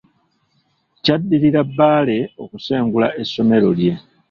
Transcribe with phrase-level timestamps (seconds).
[1.03, 3.93] Kyaddirira Bbaale okusengula essomero lye